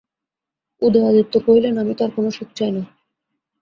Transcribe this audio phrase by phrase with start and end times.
[0.81, 2.83] উদয়াদিত্য কহিলেন, আমি তো আর কোনো সুখ চাই না।